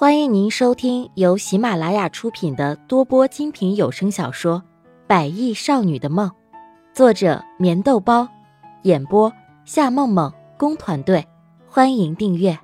[0.00, 4.62] 欢迎您收听由喜马拉雅出品的多播精品有声小说
[5.08, 6.30] 《百亿少女的梦》，
[6.94, 8.28] 作者：棉豆包，
[8.84, 9.32] 演播：
[9.64, 11.26] 夏梦梦工团队。
[11.66, 12.56] 欢迎订阅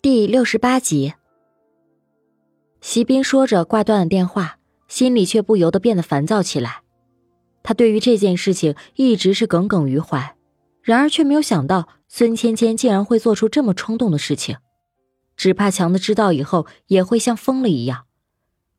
[0.00, 1.14] 第六十八集。
[2.80, 4.56] 席斌说着挂断了电话。
[4.92, 6.82] 心里却不由得变得烦躁起来。
[7.62, 10.36] 他对于这件事情一直是耿耿于怀，
[10.82, 14.58] 然而却没有想到孙芊芊竟然会做出这么冲动的事情，
[15.34, 18.04] 只怕强子知道以后也会像疯了一样。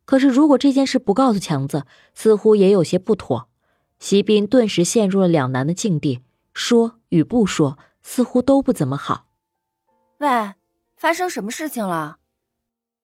[0.05, 3.49] 可是如果这件事不告诉强子，似乎也有些不妥。
[3.97, 6.19] 席斌顿时陷入了两难的境地，
[6.53, 9.25] 说与不说似乎都不怎么好。
[10.19, 10.53] 喂，
[10.95, 12.17] 发生什么事情了？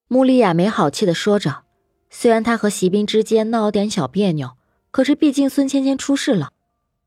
[0.06, 1.64] 穆丽亚没好气的说着。
[2.10, 4.50] 虽然他和席斌之间闹了点小别扭，
[4.90, 6.50] 可是毕竟孙芊芊出事了，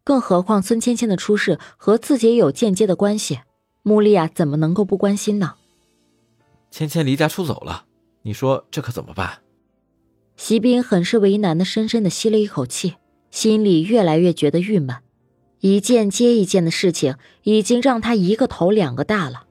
[0.03, 3.41] 更何况孙芊芊的出事和自己也有间接的关系，
[3.81, 5.55] 穆丽亚怎么能够不关心呢？
[6.71, 7.85] 芊芊离家出走了，
[8.23, 9.39] 你说这可怎么办？
[10.37, 12.95] 席斌很是为难的，深深的吸了一口气，
[13.29, 14.95] 心里越来越觉得郁闷，
[15.59, 19.45] 一件接一件的事情已经让他一个头两个大了。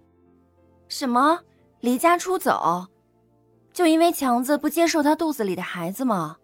[0.88, 1.40] 什么
[1.80, 2.88] 离家出走？
[3.72, 6.36] 就因为强子不接受他肚子里的孩子吗？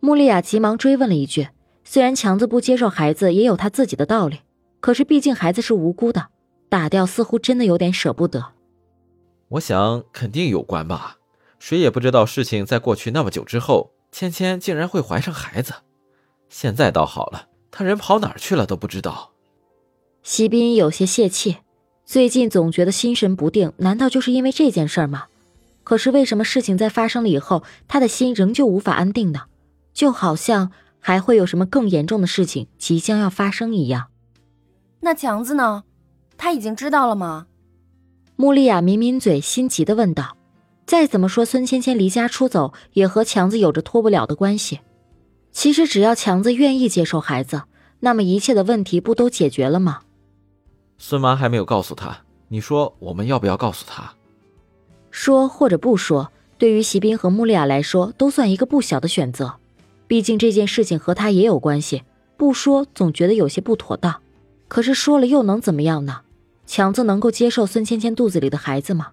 [0.00, 1.48] 穆丽亚急忙追问了一句。
[1.84, 4.40] 虽然强子不接受孩子也有他自己的道理，
[4.80, 6.28] 可是毕竟孩子是无辜的，
[6.68, 8.52] 打掉似乎真的有点舍不得。
[9.48, 11.16] 我想肯定有关吧，
[11.58, 15.74] 谁也不知道事情在过去那么久之后，芊芊竟然会怀上孩子。
[16.48, 19.32] 现在倒好了，他人跑哪儿去了都不知道。
[20.22, 21.56] 席斌有些泄气，
[22.04, 25.26] 最近总觉得心神不定，难道就是因为这件事吗？
[25.90, 29.46] 可是为什么事情在发生了以后，他的心仍旧无法安定呢？
[29.92, 34.06] 就好像还会有什么更严重的事情即将要发生一样。
[35.00, 35.82] 那强子呢？
[36.36, 37.48] 他已经知道了吗？
[38.36, 40.36] 穆丽亚抿抿嘴，心急的问道。
[40.86, 44.78] 再怎么说，孙芊芊离家出走也和强子有着脱不了的关系。
[45.50, 47.64] 其实只要强子愿意接受孩子，
[47.98, 50.02] 那么一切的问题不都解决了吗？
[50.98, 54.14] 孙妈还没有告诉他，你说我们要不要告诉他？
[55.10, 59.54] 说或者不说，对于席斌和穆丽亚来说，都算一个不小的选择。
[60.06, 62.02] 毕竟这件事情和他也有关系，
[62.36, 64.20] 不说总觉得有些不妥当。
[64.68, 66.20] 可是说了又能怎么样呢？
[66.66, 69.08] 强子能够接受孙芊芊肚子里的孩子吗？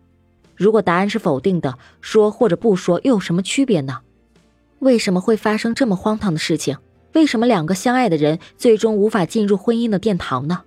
[0.55, 3.99] 如果答案是否定的，说或者不说又有什么区别呢？
[4.79, 6.77] 为什么会发生这么荒唐的事情？
[7.13, 10.61] 为什么两个相爱的人最终无法进入婚姻的殿堂呢？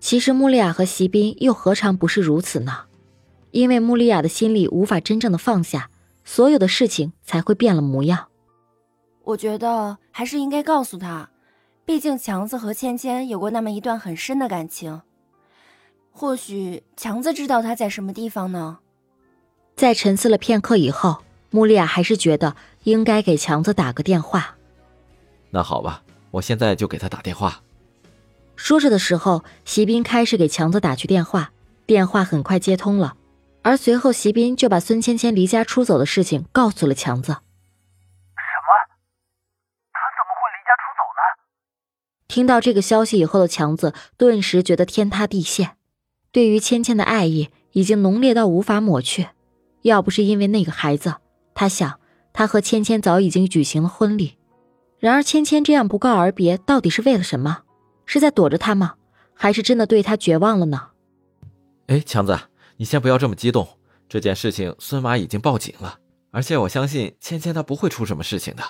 [0.00, 2.80] 其实穆丽亚和席斌又何尝不是如此呢？
[3.54, 5.88] 因为穆丽亚的心里无法真正的放下，
[6.24, 8.26] 所有的事情才会变了模样。
[9.22, 11.30] 我觉得还是应该告诉他，
[11.84, 15.00] 毕竟强子和芊芊有过那么一段很深的感情。
[16.10, 18.80] 或许强子知道他在什么地方呢？
[19.76, 24.56] 在沉思了片刻以后，穆丽亚还是觉得应该给强子打个电话。
[25.52, 27.62] 那好吧，我现在就给他打电话。
[28.56, 31.52] 说着的时候，席斌开始给强子打去电话，
[31.86, 33.14] 电话很快接通了。
[33.64, 37.32] 而随后，席斌就把孙芊芊离家出走的事情告诉了强子。
[37.32, 38.68] 什么？
[39.90, 41.20] 他怎么会离家出走呢？
[42.28, 45.78] 听到这个消息以后的强子顿时觉得天塌地陷，
[46.30, 49.28] 对于芊芊的爱意已经浓烈到无法抹去。
[49.80, 51.14] 要不是因为那个孩子，
[51.54, 51.98] 他想
[52.34, 54.36] 他和芊芊早已经举行了婚礼。
[54.98, 57.62] 然而，芊芊这样不告而别，到底是为了什么？
[58.04, 58.96] 是在躲着他吗？
[59.32, 60.90] 还是真的对他绝望了呢？
[61.86, 62.38] 哎，强子。
[62.84, 63.66] 你先不要这么激动，
[64.10, 66.00] 这件事情孙妈已经报警了，
[66.30, 68.62] 而且我相信芊芊她不会出什么事情的。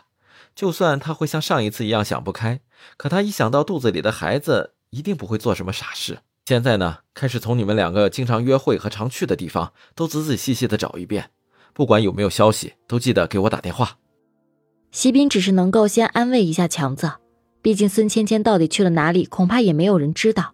[0.54, 2.60] 就算她会像上一次一样想不开，
[2.96, 6.20] 可她一想到肚子里的孩子，一定不会做什么傻事。
[6.46, 11.30] 现在呢，开始从你们两个经常约会和常去的地方都仔仔细细的找一遍，
[11.72, 13.98] 不管有没有消息，都记得给我打电话。
[14.92, 17.14] 席斌只是能够先安慰一下强子，
[17.60, 20.53] 毕竟孙芊芊到底去了哪里，恐怕也没有人知道。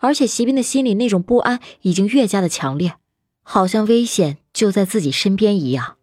[0.00, 2.96] 而且席斌的心里那种不安已经越加的强烈，
[3.42, 5.96] 好像危险就在自己身边一样。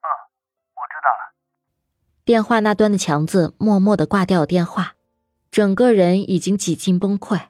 [0.00, 0.06] 嗯，
[0.74, 1.34] 我知道了。
[2.24, 4.94] 电话那端的强子默默的挂掉了电话，
[5.50, 7.48] 整个人已经几近崩溃，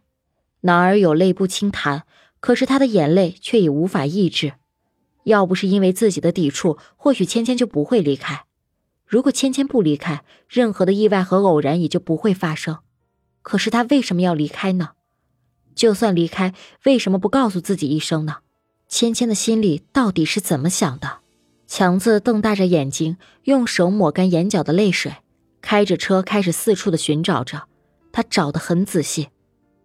[0.62, 2.04] 哪儿有泪不轻弹，
[2.40, 4.54] 可是他的眼泪却已无法抑制。
[5.24, 8.46] 要不是因为自己的抵触，或许芊芊就不会离开。
[9.04, 12.78] 如果芊芊不离开，任何的意外和偶然也就不会发生。
[13.42, 14.92] 可是他为什么要离开呢？
[15.74, 18.38] 就算离开，为什么不告诉自己一声呢？
[18.88, 21.18] 芊芊的心里到底是怎么想的？
[21.66, 25.16] 强子瞪大着眼睛，用手抹干眼角的泪水，
[25.60, 27.62] 开着车开始四处的寻找着。
[28.12, 29.28] 他找得很仔细，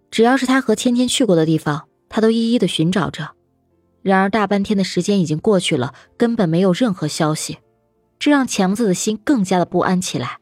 [0.09, 3.33] 只要是他和芊芊去过的地方，他都一一的寻找着。
[4.01, 7.59] 然而大半天的时间已经过去了，根本没有任何消息，
[8.17, 10.39] 这让强子的心更加的不安起来。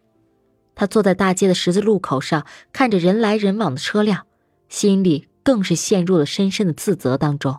[0.75, 4.25] 他坐在大街的十字路口上，看着人来人往的车辆，
[4.69, 7.57] 心里更是陷入了深深的自责当中。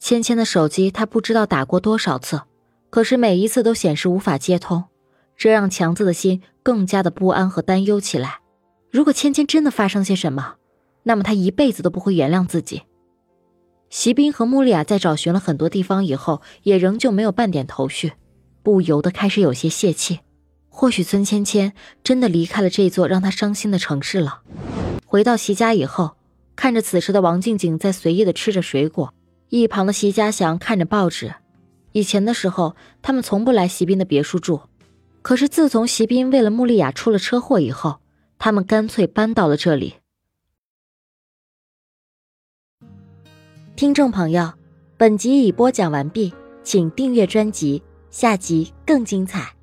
[0.00, 2.42] 芊芊的手机他不知道打过多少次，
[2.90, 4.84] 可是每一次都显示无法接通，
[5.36, 8.40] 这让强子的心更加的不安和担忧起来。
[8.90, 10.56] 如果芊芊真的发生些什么，
[11.04, 12.82] 那么他一辈子都不会原谅自己。
[13.90, 18.14] 席斌和穆丽亚在找寻了很多地方以后，也仍旧没有半点头绪，
[18.62, 20.20] 不由得开始有些泄气。
[20.68, 21.72] 或许孙芊芊
[22.02, 24.40] 真的离开了这座让他伤心的城市了。
[25.04, 26.16] 回到席家以后，
[26.54, 29.12] 看着此时的王静静在随意的吃着水果，
[29.48, 31.34] 一旁的席家祥看着报纸。
[31.92, 34.62] 以前的时候，他们从不来席斌的别墅住，
[35.22, 38.00] 可是自从席斌为了穆丽亚出了车祸以后，
[38.38, 39.94] 他们干脆搬到了这里。
[43.74, 44.52] 听众朋友，
[44.96, 46.32] 本集已播讲完毕，
[46.62, 49.54] 请订阅专辑，下集更精彩。